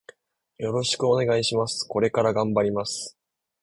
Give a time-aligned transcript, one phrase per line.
[0.57, 1.85] よろしくお願いします。
[1.87, 3.15] これから頑張ります。